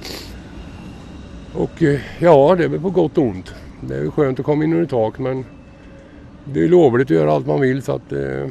Och 1.53 1.83
eh, 1.83 1.99
ja, 2.19 2.55
det 2.55 2.63
är 2.63 2.67
väl 2.67 2.81
på 2.81 2.89
gott 2.89 3.17
och 3.17 3.23
ont. 3.23 3.53
Det 3.81 3.95
är 3.95 4.01
ju 4.01 4.11
skönt 4.11 4.39
att 4.39 4.45
komma 4.45 4.63
in 4.63 4.73
under 4.73 4.87
tak 4.87 5.19
men 5.19 5.45
det 6.45 6.63
är 6.63 6.67
lovligt 6.67 7.07
att 7.07 7.15
göra 7.15 7.33
allt 7.33 7.47
man 7.47 7.61
vill 7.61 7.81
så 7.81 7.95
att 7.95 8.11
eh, 8.11 8.47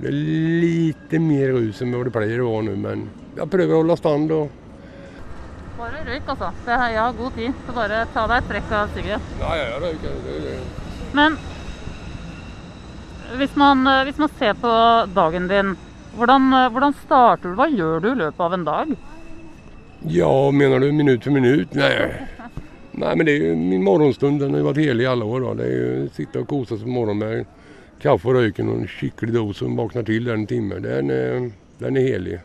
det 0.00 0.06
är 0.06 0.12
lite 0.60 1.18
mer 1.18 1.48
rus 1.48 1.82
än 1.82 1.92
vad 1.92 2.06
det 2.06 2.10
pleier 2.10 2.40
å 2.40 2.52
være 2.56 2.68
nå. 2.68 2.76
Men 2.80 3.08
jeg 3.36 3.50
prøver 3.50 3.74
å 3.74 3.82
holde 3.82 3.96
stand 4.00 4.32
og 4.32 4.60
Bare 5.74 6.04
røyk, 6.06 6.28
altså. 6.30 6.52
Er, 6.70 6.82
jeg 6.94 7.00
har 7.00 7.16
god 7.18 7.32
tid. 7.34 7.56
Så 7.66 7.72
bare 7.74 8.04
ta 8.14 8.22
deg 8.30 8.36
et 8.38 8.46
trekk 8.52 8.68
av. 8.78 8.92
Ja, 9.04 9.16
ja, 9.42 9.64
jeg 9.72 9.80
røyker. 9.82 10.12
Det, 10.22 10.36
det. 10.44 10.52
Men 11.18 11.34
hvis 13.40 13.56
man, 13.58 13.82
eh, 13.90 14.04
hvis 14.06 14.20
man 14.22 14.30
ser 14.38 14.54
på 14.54 14.70
dagen 15.16 15.48
din, 15.50 15.74
hvordan, 16.18 16.46
eh, 16.52 16.68
hvordan 16.74 16.94
starter 17.04 17.50
du? 17.50 17.56
Hva 17.58 17.68
gjør 17.70 18.00
du 18.04 18.08
i 18.12 18.18
løpet 18.22 18.40
av 18.40 18.52
en 18.56 18.64
dag? 18.68 18.94
Ja, 20.12 20.30
mener 20.52 20.80
du 20.80 20.92
minutt 20.92 21.24
for 21.24 21.32
minutt? 21.32 21.74
Nei. 21.74 21.90
Nei, 22.94 23.14
men 23.18 23.26
det 23.26 23.32
er 23.40 23.46
jo 23.48 23.54
min 23.58 23.82
morgenstund. 23.82 24.38
Den 24.40 24.54
har 24.54 24.62
vært 24.68 24.82
helig 24.84 25.02
i 25.06 25.10
alle 25.10 25.26
år. 25.26 25.40
Da. 25.48 25.54
Det 25.62 25.66
er 25.66 25.78
jo 25.80 26.08
sitte 26.14 26.42
og 26.44 26.48
kose 26.50 26.76
seg 26.78 26.86
på 26.86 26.94
morgenen 26.94 27.22
med 27.24 27.46
kaffe 28.04 28.28
og 28.28 28.36
røyken 28.36 28.68
og 28.70 28.82
en 28.82 28.90
skikkelig 28.90 29.32
dos 29.34 29.62
som 29.62 29.74
våkner 29.78 30.04
til 30.06 30.28
den 30.28 30.44
timen. 30.46 30.82
Den, 30.84 31.10
er- 31.10 31.48
den 31.80 31.96
er 31.96 32.06
helig. 32.10 32.38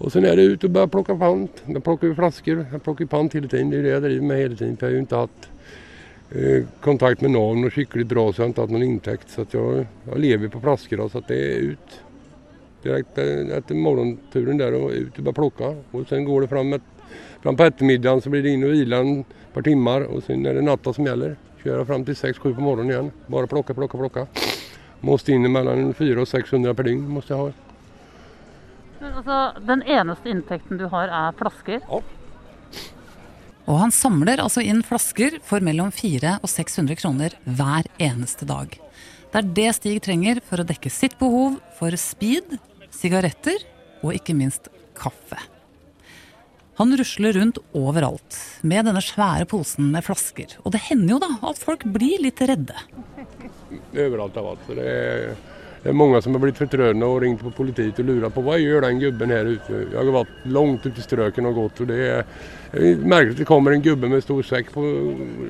Og 0.00 0.10
så 0.10 0.22
er 0.24 0.34
det 0.40 0.48
ut 0.54 0.64
og 0.64 0.72
bare 0.72 0.88
plukke 0.88 1.14
pant. 1.20 1.62
Da 1.68 1.80
plukker 1.84 2.14
flasker. 2.16 2.64
Jeg 2.72 2.82
plukker 2.82 3.06
pant 3.12 3.32
hele 3.36 3.46
tiden. 3.52 3.70
Det 3.70 3.78
er 3.78 3.82
det 3.84 3.92
jeg 3.94 4.02
driver 4.08 4.26
med 4.30 4.40
hele 4.42 4.56
tiden. 4.56 4.76
For 4.80 4.86
jeg 4.88 4.94
har 4.94 4.98
jo 4.98 5.06
ikke 5.06 5.22
hatt 5.26 5.48
eh, 6.32 6.62
kontakt 6.80 7.22
med 7.22 7.34
noen 7.36 7.68
og 7.68 7.74
skikkelig 7.76 8.08
bra, 8.08 8.24
så 8.32 8.40
jeg 8.40 8.46
har 8.46 8.54
ikke 8.54 8.64
hatt 8.64 8.74
noen 8.74 8.86
inntekt. 8.88 9.34
Så 9.36 9.44
jeg, 9.52 9.86
jeg 10.08 10.22
lever 10.24 10.48
på 10.56 10.62
flasker. 10.64 11.04
Så 11.12 11.20
det 11.28 11.40
er 11.52 11.68
ut. 11.74 12.00
Direkte 12.84 13.26
etter 13.56 13.76
morgenturen 13.76 14.60
der 14.60 14.76
og 14.78 14.94
ut 14.94 15.20
og 15.20 15.26
bare 15.28 15.36
plukke. 15.36 15.70
Og 15.92 16.08
så 16.08 16.20
går 16.24 16.46
det 16.46 16.50
fram, 16.52 16.72
et, 16.76 17.14
fram 17.44 17.58
på 17.58 17.68
ettermiddagen 17.68 18.24
så 18.24 18.32
blir 18.32 18.46
det 18.46 18.54
inn 18.56 18.66
og 18.66 18.74
hvile 18.74 19.00
et 19.04 19.38
par 19.54 19.66
timer. 19.66 20.06
Og 20.08 20.24
så 20.24 20.36
er 20.36 20.60
det 20.60 20.66
natta 20.66 20.94
som 20.96 21.08
gjelder. 21.08 21.36
Kjøre 21.60 21.88
fram 21.88 22.06
til 22.08 22.16
6-7 22.16 22.54
på 22.56 22.64
morgenen 22.64 22.94
igjen. 22.94 23.10
Bare 23.32 23.50
plukke, 23.50 23.76
plukke, 23.76 24.00
plukke. 24.00 24.28
Måste 25.04 25.32
inn 25.32 25.48
mellom 25.48 25.92
400 25.96 26.24
og 26.24 26.28
600 26.28 26.76
per 26.76 26.88
dygn. 26.88 27.04
måste 27.08 27.34
jeg 27.34 27.40
ha. 27.40 27.68
Men, 29.00 29.12
altså, 29.16 29.36
den 29.64 29.82
eneste 29.88 30.28
inntekten 30.28 30.80
du 30.80 30.86
har, 30.92 31.08
er 31.08 31.36
flasker. 31.36 31.84
Og 33.70 33.78
han 33.78 33.92
samler 33.94 34.42
altså 34.42 34.64
inn 34.66 34.82
flasker 34.84 35.38
for 35.46 35.64
mellom 35.64 35.92
400 35.94 36.40
og 36.42 36.50
600 36.50 36.98
kroner 37.00 37.36
hver 37.44 37.88
eneste 38.02 38.48
dag. 38.48 38.76
Det 39.30 39.38
er 39.38 39.50
det 39.54 39.68
Stig 39.76 40.00
trenger 40.02 40.40
for 40.42 40.58
å 40.58 40.66
dekke 40.66 40.90
sitt 40.90 41.14
behov 41.20 41.60
for 41.78 41.94
speed, 42.00 42.56
sigaretter 42.90 43.62
og 44.02 44.16
ikke 44.16 44.34
minst 44.34 44.66
kaffe. 44.98 45.38
Han 46.80 46.96
rusler 46.96 47.36
rundt 47.36 47.60
overalt 47.76 48.36
med 48.66 48.88
denne 48.88 49.02
svære 49.04 49.46
posen 49.46 49.92
med 49.92 50.02
flasker. 50.06 50.56
Og 50.64 50.72
det 50.74 50.80
hender 50.88 51.14
jo 51.14 51.20
da 51.22 51.28
at 51.50 51.60
folk 51.60 51.84
blir 51.92 52.22
litt 52.24 52.40
redde. 52.40 52.74
Overalt 53.92 54.38
av 54.40 54.48
alt. 54.54 54.62
For 54.66 54.80
det, 54.80 54.86
er, 54.88 55.34
Det 55.80 55.88
er 55.88 55.96
mange 55.96 56.18
som 56.20 56.34
har 56.36 56.42
blitt 56.42 56.58
fortrødne 56.60 57.06
og 57.08 57.22
ringt 57.22 57.40
på 57.40 57.50
politiet 57.56 57.98
og 58.02 58.08
lurer 58.10 58.32
på 58.34 58.42
hva 58.44 58.58
gjør 58.60 58.84
den 58.84 58.98
gubben 59.00 59.30
her 59.32 59.48
ute. 59.48 59.78
Jeg 59.86 59.96
har 59.96 60.10
vært 60.12 60.48
langt 60.52 60.84
ute 60.84 61.00
i 61.00 61.04
strøken 61.04 61.48
og 61.48 61.56
gått, 61.56 61.80
og 61.80 61.88
det 61.88 62.00
er 62.04 62.24
jeg 62.70 62.98
merker 63.02 63.32
at 63.32 63.40
det 63.40 63.46
kommer 63.48 63.74
en 63.74 63.82
gubbe 63.82 64.08
med 64.12 64.22
stor 64.22 64.44
sekk 64.46 64.68
på 64.74 64.82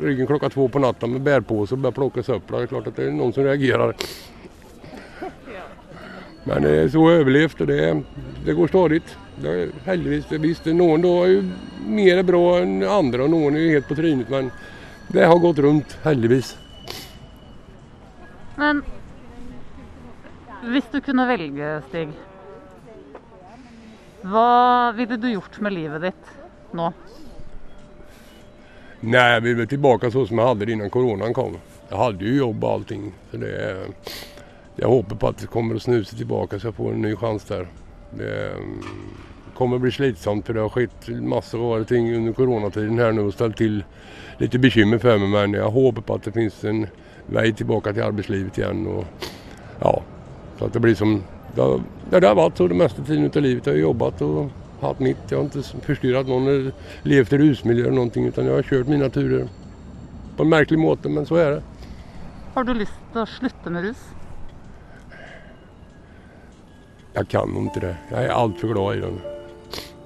ryggen 0.01 0.29
klokka 0.29 0.49
to 0.55 0.69
på 0.73 0.81
natta 0.81 1.09
med 1.11 1.21
bærpose 1.27 1.75
og 1.77 1.83
bare 1.85 1.97
plukker 1.99 2.25
søpla. 2.25 2.63
Det 2.63 2.69
er 2.69 2.71
klart 2.71 2.87
at 2.89 2.97
det 2.97 3.09
er 3.09 3.17
noen 3.17 3.35
som 3.37 3.45
reagerer. 3.45 3.93
Men 6.47 6.65
det 6.65 6.71
er 6.79 6.87
så 6.89 7.03
overlevd, 7.05 7.61
og 7.61 7.69
det, 7.69 7.81
det 8.47 8.55
går 8.57 8.71
stadig. 8.71 9.03
Det 9.41 9.51
er 9.51 9.75
heldigvis 9.85 10.31
visst, 10.41 10.71
Noen 10.73 11.05
da 11.05 11.11
er 11.25 11.35
jo 11.35 11.43
mer 11.91 12.23
bra 12.29 12.45
enn 12.63 12.81
andre, 12.87 13.27
og 13.27 13.35
noen 13.35 13.59
er 13.59 13.67
jo 13.67 13.75
helt 13.77 13.91
på 13.91 13.99
trynet. 13.99 14.33
Men 14.33 14.49
det 15.13 15.29
har 15.29 15.43
gått 15.43 15.61
rundt, 15.61 15.99
heldigvis. 16.07 16.55
Men 18.57 18.81
hvis 20.67 20.91
du 20.93 21.01
kunne 21.05 21.27
velge, 21.29 21.71
Stig, 21.89 22.13
hva 24.21 24.93
ville 24.93 25.17
du 25.17 25.31
gjort 25.31 25.57
med 25.65 25.73
livet 25.73 26.03
ditt 26.11 26.33
nå? 26.77 26.91
Nei, 29.01 29.27
jeg 29.33 29.45
vil 29.47 29.63
tilbake 29.65 30.11
sånn 30.13 30.27
som 30.29 30.43
jeg 30.43 30.51
hadde 30.51 30.67
det 30.69 30.75
innan 30.77 30.93
koronaen 30.93 31.33
kom. 31.33 31.57
Jeg 31.89 31.97
hadde 31.97 32.27
jo 32.27 32.35
jobb 32.43 32.65
og 32.67 32.75
allting. 32.75 33.07
Så 33.31 33.41
det, 33.41 33.53
jeg 34.77 34.91
håper 34.93 35.17
på 35.17 35.31
at 35.31 35.41
det 35.41 35.49
kommer 35.53 35.79
å 35.79 35.83
snuse 35.83 36.19
tilbake 36.19 36.61
så 36.61 36.69
jeg 36.69 36.77
får 36.77 36.93
en 36.93 37.03
ny 37.07 37.15
sjanse 37.17 37.49
der. 37.49 37.71
Det 38.21 38.35
kommer 39.57 39.81
å 39.81 39.85
bli 39.87 39.93
slitsomt 39.95 40.45
for 40.47 40.57
det 40.57 40.67
har 40.67 40.77
skjedd 40.77 41.25
masse 41.33 41.57
rare 41.57 41.89
ting 41.89 42.11
under 42.13 42.37
koronatiden 42.37 43.01
her 43.01 43.17
nå 43.17 43.27
og 43.29 43.35
stilt 43.37 43.57
til 43.61 43.81
litt 44.41 44.61
bekymmer 44.61 45.01
for 45.01 45.21
meg. 45.25 45.33
Men 45.33 45.57
jeg 45.57 45.75
håper 45.81 46.05
på 46.05 46.21
at 46.21 46.29
det 46.29 46.37
finnes 46.37 46.63
en 46.69 46.87
vei 47.33 47.49
tilbake 47.57 47.97
til 47.97 48.05
arbeidslivet 48.05 48.61
igjen. 48.61 48.85
Og, 48.85 49.29
ja, 49.81 49.97
så 50.61 50.69
at 50.69 50.75
det 50.77 50.83
blir 50.85 50.97
som 50.99 51.23
det 51.57 51.65
har, 51.65 52.35
vært 52.37 52.61
så 52.61 52.67
det 52.69 52.77
meste 52.77 53.03
tiden 53.03 53.31
av 53.31 53.43
livet. 53.43 53.67
Jeg 53.67 53.81
har 53.81 53.87
jobbet 53.89 54.21
og 54.27 54.51
hatt 54.83 55.01
mitt. 55.01 55.23
Jeg 55.31 55.39
har 55.39 55.49
ikke 55.49 55.83
forstyrret 55.87 56.29
noen 56.29 56.49
eller 56.53 57.09
levd 57.09 57.33
i 57.33 57.41
rusmiljø 57.41 57.87
eller 57.89 57.97
noe, 57.97 58.29
utan 58.29 58.47
jeg 58.47 58.55
har 58.59 58.69
kjørt 58.69 58.93
mine 58.93 59.09
turer 59.11 59.49
på 60.37 60.45
en 60.45 60.53
merkelig 60.53 60.79
måte, 60.81 61.09
men 61.09 61.27
så 61.27 61.41
er 61.41 61.57
det. 61.57 61.89
Har 62.55 62.69
du 62.69 62.75
lyst 62.77 63.01
til 63.15 63.23
å 63.23 63.27
slutte 63.39 63.73
med 63.73 63.89
rus? 63.89 64.05
Jeg 67.17 67.33
kan 67.33 67.57
ikke 67.65 67.87
det. 67.89 67.97
Jeg 68.13 68.29
er 68.29 68.37
altfor 68.37 68.75
glad 68.75 69.01
i 69.01 69.05
den. 69.09 69.21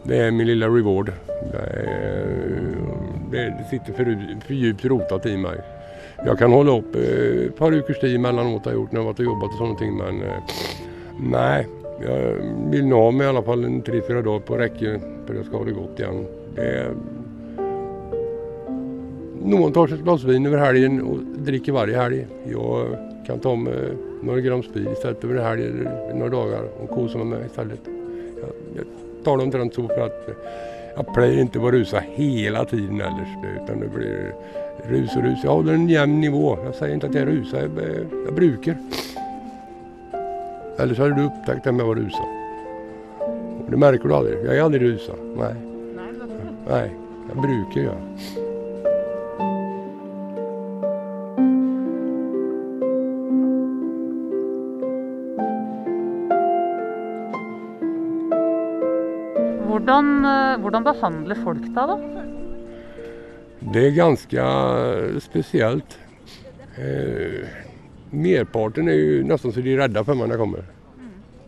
Det 0.06 0.22
er 0.22 0.32
min 0.32 0.48
lille 0.48 0.70
reward. 0.70 1.10
Det, 1.50 1.60
er, 1.60 3.52
det, 3.58 3.68
sitter 3.72 3.96
for, 3.98 4.16
for 4.46 4.56
djupt 4.56 4.86
rotet 4.92 5.28
i 5.32 5.36
meg. 5.40 5.73
Jeg 6.24 6.38
kan 6.40 6.54
holde 6.56 6.78
opp 6.78 6.94
eh, 6.96 7.50
par 7.52 7.74
ukers 7.74 7.98
tid 8.00 8.14
emellanåt 8.16 8.64
har 8.64 8.72
jag 8.72 8.80
gjort 8.80 8.92
når 8.92 9.00
jeg 9.00 9.06
har 9.06 9.26
och 9.28 9.36
og 9.36 9.42
och 9.44 9.58
sådana 9.58 9.78
ting, 9.78 9.96
men 9.96 10.22
eh, 10.22 10.40
nei. 11.20 11.66
Jeg 12.00 12.38
vil 12.72 12.88
nå 12.88 12.98
ha 12.98 13.10
meg 13.14 13.26
i 13.26 13.28
alle 13.30 13.42
fall 13.46 13.64
en 13.64 13.82
tre, 13.82 14.00
fyra 14.02 14.22
dagar 14.22 14.40
på 14.48 14.56
rekke 14.58 14.94
for 15.26 15.36
jeg 15.36 15.44
skal 15.46 15.58
ha 15.58 15.64
det 15.64 15.74
godt 15.76 16.00
igjen. 16.00 16.24
Det 16.56 16.70
noen 19.44 19.72
tar 19.76 19.90
seg 19.90 20.00
et 20.00 20.04
glass 20.06 20.24
vin 20.24 20.48
over 20.48 20.64
helgen 20.64 20.98
og 21.04 21.20
drikker 21.44 21.76
hver 21.76 21.92
helg. 21.92 22.24
Jeg 22.48 22.98
kan 23.28 23.44
ta 23.44 23.54
med 23.54 24.00
noen 24.24 24.42
gram 24.44 24.64
sprit 24.64 24.88
i 24.88 24.96
stedet 24.96 25.24
over 25.28 25.38
en 25.38 25.48
helg 25.50 25.68
eller 25.68 26.16
noen 26.16 26.34
dager 26.34 26.70
og 26.80 26.90
kose 26.96 27.20
meg 27.20 27.34
med 27.34 27.44
i 27.44 27.52
stedet. 27.52 27.92
Jeg, 28.40 28.52
jeg 28.80 28.86
tar 29.26 29.36
det 29.36 29.46
omtrent 29.50 29.76
så 29.76 29.86
for 29.92 30.08
at 30.08 30.18
jeg 30.94 31.10
pleier 31.12 31.44
ikke 31.44 31.60
å 31.60 31.74
rusa 31.74 32.00
hele 32.16 32.64
tiden 32.70 33.00
ellers. 33.04 33.32
Utan 33.60 33.84
det 33.84 33.92
blir 33.92 34.32
rus 34.90 35.16
og 35.16 35.24
rus. 35.24 35.42
Jeg 35.42 35.50
holder 35.50 35.74
en 35.74 35.90
jevn 35.90 36.20
nivå. 36.20 36.46
Jeg 36.66 36.78
sier 36.78 36.94
ikke 36.94 37.10
at 37.10 37.18
jeg 37.18 37.26
er 37.26 37.30
rusa, 37.32 37.64
jeg, 37.64 38.06
jeg 38.26 38.36
bruker. 38.38 38.80
Ellers 40.78 40.98
hadde 40.98 41.18
du 41.18 41.26
oppdaget 41.28 41.70
om 41.70 41.78
jeg 41.80 41.90
var 41.90 42.02
rusa. 42.02 42.24
Det 43.70 43.78
merker 43.80 44.08
du 44.08 44.14
aldri. 44.16 44.34
Jeg 44.44 44.58
er 44.58 44.64
aldri 44.64 44.80
rusa. 44.84 45.20
Nei. 45.38 45.54
Nei, 46.64 46.86
jeg 47.28 47.36
bruker, 47.44 47.82
ja. 47.90 47.94
Hvordan, 59.68 60.24
eh, 60.24 60.60
hvordan 60.62 60.84
behandler 60.86 61.40
folk 61.44 61.64
deg, 61.66 61.90
da? 61.90 62.33
Det 63.74 63.88
er 63.88 63.96
ganske 63.96 64.42
spesielt. 65.18 65.96
Eh, 66.78 67.42
merparten 68.14 68.86
er 68.86 68.98
jo 69.00 69.22
nesten 69.26 69.50
så 69.50 69.62
de 69.64 69.72
er 69.74 69.80
redde 69.82 70.04
for 70.06 70.14
meg 70.14 70.28
når 70.28 70.36
jeg 70.36 70.42
kommer. 70.44 70.66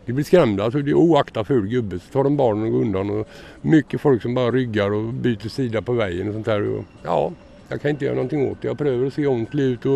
De 0.07 0.15
blir 0.15 0.27
skremte. 0.27 0.63
Altså, 0.63 0.81
de 0.83 0.91
er 0.91 0.99
oakta 0.99 1.45
ful 1.47 1.65
gubbe, 1.71 1.99
så 2.03 2.11
tar 2.11 2.27
de 2.27 2.35
barna 2.39 2.67
og 2.67 2.75
går. 2.75 3.11
Og 3.15 3.69
mye 3.71 3.99
folk 3.99 4.23
som 4.23 4.35
bare 4.35 4.53
rygger 4.55 4.95
og 4.95 5.13
bytter 5.23 5.51
side 5.51 5.81
på 5.83 5.95
veien. 5.95 6.27
og 6.27 6.35
sånt 6.35 6.49
her. 6.51 6.67
Og, 6.67 6.97
ja, 7.03 7.17
jeg 7.69 7.79
kan 7.79 7.95
ikke 7.95 8.05
gjøre 8.07 8.15
noe 8.19 8.49
åt 8.49 8.61
det. 8.61 8.69
Jeg 8.69 8.79
prøver 8.81 9.05
å 9.07 9.13
se 9.15 9.27
ordentlig 9.27 9.69
ut 9.75 9.87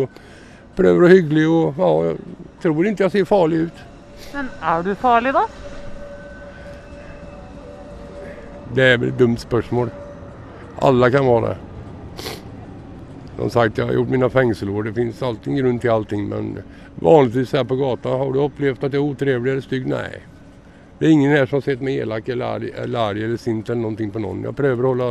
prøver 0.76 0.96
å 0.96 1.02
være 1.04 1.16
hyggelig. 1.16 1.44
og 1.48 1.82
ja, 1.82 1.90
Jeg 2.12 2.62
tror 2.64 2.88
ikke 2.88 3.04
jeg 3.04 3.14
ser 3.16 3.28
farlig 3.28 3.58
ut. 3.66 3.82
Men 4.32 4.48
er 4.72 4.86
du 4.86 4.94
farlig, 4.94 5.34
da? 5.36 5.44
Det 8.72 8.88
er 8.88 9.04
et 9.04 9.20
dumt 9.20 9.40
spørsmål. 9.40 9.92
Alle 10.80 11.10
kan 11.12 11.28
være 11.28 11.52
det. 11.52 11.71
Som 13.36 13.50
sagt, 13.50 13.78
jeg 13.78 13.86
har 13.86 13.94
gjort 13.94 14.08
mine 14.08 14.30
fängelseår. 14.30 14.82
Det 14.82 14.92
finnes 14.92 15.22
alltid 15.22 15.56
grunn 15.56 15.78
til 15.78 15.90
allting. 15.90 16.28
Men 16.28 16.58
vanligvis 16.94 17.52
här 17.52 17.64
på 17.64 17.76
gatan, 17.76 18.18
har 18.18 18.32
du 18.32 18.38
upplevt 18.38 18.84
at 18.84 18.92
jag 18.92 19.04
er 19.04 19.10
otrevlig 19.10 19.52
eller 19.52 19.64
stygg? 19.64 19.86
Nei. 19.86 20.20
Det 20.98 21.08
er 21.08 21.10
ingen 21.10 21.32
her 21.32 21.46
som 21.46 21.56
har 21.56 21.62
sett 21.66 21.80
meg 21.82 21.96
elak 21.98 22.28
eller 22.28 22.46
arg 22.46 22.68
eller, 22.78 23.16
eller 23.24 23.36
sint 23.36 23.70
eller 23.70 23.80
någonting 23.80 24.10
på 24.10 24.18
någon. 24.22 24.44
Jeg 24.44 24.54
prøver 24.54 24.84
å 24.84 24.92
holde 24.92 25.08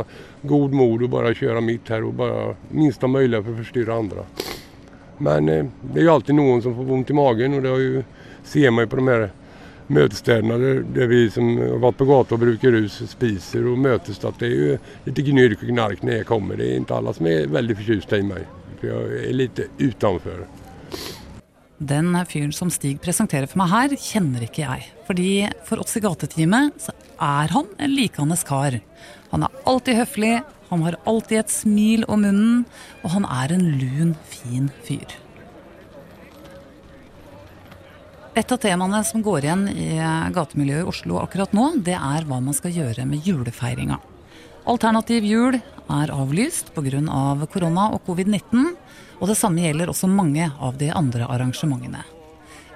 god 0.48 0.72
mod 0.72 1.02
og 1.02 1.10
bare 1.12 1.34
köra 1.36 1.60
mitt 1.60 1.90
her 1.92 2.06
og 2.08 2.14
bare 2.16 2.54
minst 2.70 3.02
möjliga 3.02 3.42
for 3.42 3.52
å 3.52 3.58
forstyrre 3.58 3.98
andre. 3.98 4.24
Men 5.18 5.48
eh, 5.48 5.66
det 5.92 6.00
er 6.00 6.06
jo 6.06 6.14
alltid 6.14 6.38
noen 6.38 6.62
som 6.64 6.76
får 6.78 6.88
vondt 6.88 7.12
i 7.12 7.16
magen, 7.18 7.58
og 7.58 7.62
det 7.62 7.74
har 7.74 7.82
ju, 7.82 8.02
ser 8.42 8.70
man 8.70 8.86
jo 8.86 8.92
på 8.94 9.02
de 9.02 9.10
her 9.10 9.26
der, 9.88 10.82
der, 10.94 11.06
vi 11.06 11.30
som 11.30 11.56
har 11.58 11.80
vært 11.82 11.98
på 11.98 12.06
gata 12.08 12.36
og 12.36 12.42
bruker 12.44 12.72
rus, 12.76 13.00
spiser 13.10 13.66
og 13.66 13.78
møtes. 13.78 14.22
At 14.24 14.38
det 14.40 14.48
er 14.48 14.56
jo 14.56 14.78
litt 15.06 15.22
gnyrk 15.26 15.62
og 15.62 15.70
knark 15.72 16.02
når 16.02 16.20
jeg 16.20 16.28
kommer. 16.28 16.56
Det 16.56 16.68
er 16.68 16.80
ikke 16.80 16.98
alle 16.98 17.14
som 17.14 17.26
er 17.26 17.48
veldig 17.52 17.78
fortjust 17.80 18.16
i 18.16 18.22
meg. 18.26 18.46
For 18.80 18.90
jeg 18.90 19.22
er 19.28 19.38
litt 19.38 19.62
utenfor. 19.80 20.46
Den 21.82 22.14
fyren 22.30 22.52
som 22.54 22.70
Stig 22.70 23.00
presenterer 23.02 23.48
for 23.50 23.58
meg 23.58 23.72
her, 23.72 23.94
kjenner 23.98 24.44
ikke 24.46 24.62
jeg. 24.62 24.86
Fordi 25.08 25.30
for 25.66 25.82
oss 25.82 25.96
i 25.98 26.02
Gateteamet 26.04 26.78
så 26.84 26.94
er 27.18 27.50
han 27.54 27.66
en 27.82 27.96
likandes 27.96 28.44
kar. 28.46 28.78
Han 29.32 29.46
er 29.46 29.62
alltid 29.66 29.98
høflig, 29.98 30.36
han 30.70 30.86
har 30.86 31.00
alltid 31.10 31.40
et 31.40 31.52
smil 31.52 32.06
om 32.08 32.22
munnen, 32.22 32.62
og 33.02 33.16
han 33.16 33.26
er 33.26 33.56
en 33.56 33.66
lun, 33.80 34.14
fin 34.30 34.70
fyr. 34.86 35.18
Et 38.32 38.52
av 38.52 38.56
temaene 38.56 39.02
som 39.04 39.20
går 39.20 39.44
igjen 39.44 39.66
i 39.68 39.90
gatemiljøet 40.32 40.86
i 40.86 40.88
Oslo 40.88 41.18
akkurat 41.20 41.52
nå, 41.52 41.66
det 41.84 41.98
er 41.98 42.24
hva 42.24 42.38
man 42.40 42.56
skal 42.56 42.72
gjøre 42.72 43.04
med 43.04 43.26
julefeiringa. 43.28 43.98
Alternativ 44.72 45.26
jul 45.28 45.58
er 45.58 46.12
avlyst 46.14 46.70
pga. 46.72 47.02
Av 47.12 47.44
korona 47.52 47.90
og 47.92 48.00
covid-19. 48.06 48.70
Og 49.20 49.28
det 49.28 49.36
samme 49.36 49.60
gjelder 49.66 49.92
også 49.92 50.08
mange 50.08 50.48
av 50.48 50.80
de 50.80 50.88
andre 50.88 51.28
arrangementene. 51.28 52.06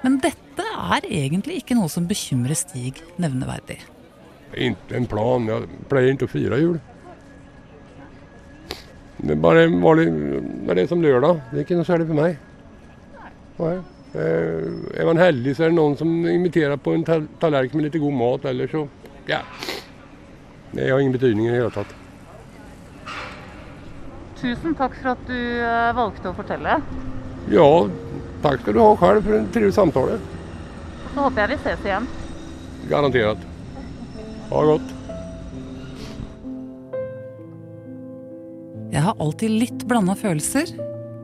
Men 0.03 0.19
dette 0.21 0.61
er 0.61 1.09
egentlig 1.09 1.63
ikke 1.63 1.79
noe 1.79 1.89
som 1.89 2.05
bekymrer 2.05 2.53
Stig 2.55 3.01
nevneverdig. 3.17 3.81
Ikke 4.53 4.93
en 4.99 5.09
plan. 5.09 5.49
Jeg 5.49 5.83
pleier 5.89 6.13
ikke 6.13 6.29
å 6.29 6.35
fire 6.37 6.61
jul. 6.61 6.79
Det 9.17 9.33
er 9.33 9.41
bare 9.41 9.65
vanlig, 9.73 10.11
det 10.69 10.83
er 10.83 10.89
som 10.93 11.01
lørdag. 11.01 11.41
Det 11.49 11.63
er 11.63 11.65
ikke 11.65 11.81
noe 11.81 11.89
særlig 11.89 12.11
for 12.13 12.21
meg. 12.21 12.43
Nei. 13.57 13.77
Er 14.17 15.05
man 15.05 15.19
heldig, 15.21 15.53
så 15.55 15.65
er 15.65 15.71
det 15.71 15.77
noen 15.77 15.97
som 15.99 16.09
inviterer 16.29 16.79
på 16.81 16.95
en 16.95 17.05
tallerken 17.05 17.77
med 17.77 17.89
litt 17.89 18.01
god 18.01 18.17
mat. 18.17 18.47
Eller 18.49 18.71
så 18.71 18.87
ja. 19.27 19.43
Det 20.71 20.89
har 20.89 20.99
ingen 20.99 21.15
betydning 21.15 21.47
i 21.47 21.51
det 21.51 21.59
hele 21.61 21.73
tatt. 21.73 21.95
Tusen 24.37 24.75
takk 24.77 24.93
for 24.99 25.15
at 25.15 25.23
du 25.29 25.37
eh, 25.37 25.93
valgte 25.97 26.29
å 26.29 26.35
fortelle. 26.37 26.77
Ja, 27.49 27.69
takk 28.43 28.61
skal 28.61 28.75
du 28.75 28.81
ha 28.83 28.91
selv 29.01 29.25
for 29.25 29.37
en 29.39 29.47
trivelig 29.53 29.75
samtale. 29.75 30.19
Så 31.13 31.23
håper 31.23 31.43
jeg 31.43 31.55
vi 31.55 31.59
ses 31.63 31.87
igjen. 31.87 32.09
Garantert. 32.91 33.47
Ha 34.51 34.61
det 34.61 34.73
godt. 34.75 34.93
Jeg 38.93 39.03
har 39.03 39.17
alltid 39.19 39.57
litt 39.65 39.87
blanda 39.89 40.15
følelser 40.17 40.75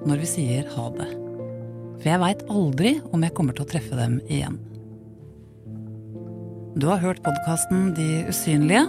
når 0.03 0.23
vi 0.25 0.31
sier 0.33 0.71
ha 0.75 0.89
det. 0.97 1.22
For 1.99 2.09
jeg 2.09 2.21
veit 2.23 2.45
aldri 2.51 2.93
om 3.13 3.23
jeg 3.23 3.35
kommer 3.37 3.55
til 3.55 3.65
å 3.65 3.69
treffe 3.69 3.97
dem 3.97 4.19
igjen. 4.27 4.59
Du 6.73 6.87
har 6.89 7.01
hørt 7.03 7.21
podkasten 7.25 7.91
De 7.93 8.23
usynlige. 8.25 8.87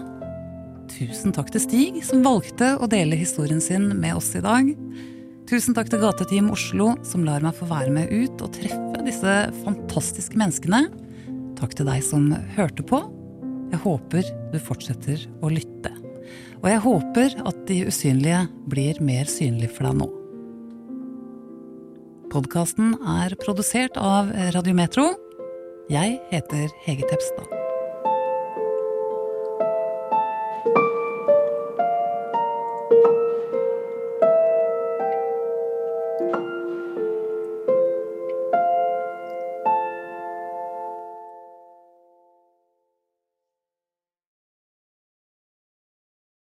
Tusen 0.89 1.35
takk 1.37 1.51
til 1.53 1.63
Stig, 1.65 1.99
som 2.05 2.25
valgte 2.25 2.75
å 2.81 2.89
dele 2.91 3.19
historien 3.19 3.61
sin 3.61 3.91
med 4.01 4.17
oss 4.17 4.31
i 4.37 4.43
dag. 4.45 4.71
Tusen 5.49 5.77
takk 5.77 5.91
til 5.93 6.01
Gateteam 6.01 6.49
Oslo, 6.53 6.95
som 7.05 7.27
lar 7.27 7.45
meg 7.45 7.57
få 7.59 7.69
være 7.69 7.93
med 7.93 8.09
ut 8.09 8.41
og 8.45 8.55
treffe 8.57 9.05
disse 9.05 9.35
fantastiske 9.65 10.41
menneskene. 10.41 10.87
Takk 11.61 11.77
til 11.77 11.89
deg 11.91 12.01
som 12.07 12.31
hørte 12.57 12.85
på. 12.89 13.03
Jeg 13.73 13.83
håper 13.85 14.33
du 14.53 14.59
fortsetter 14.63 15.29
å 15.45 15.53
lytte. 15.53 15.93
Og 16.63 16.71
jeg 16.73 16.85
håper 16.89 17.41
at 17.45 17.65
de 17.69 17.83
usynlige 17.91 18.47
blir 18.73 19.01
mer 19.05 19.29
synlige 19.29 19.77
for 19.77 19.91
deg 19.91 20.01
nå. 20.01 20.13
Podkasten 22.35 22.97
er 23.07 23.37
produsert 23.39 23.95
av 23.95 24.33
Radiometro. 24.57 25.13
Jeg 25.87 26.19
heter 26.33 26.73
Hege 26.83 27.07
Tepstad. 27.07 27.64